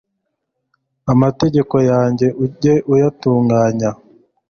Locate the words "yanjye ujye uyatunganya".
1.89-3.89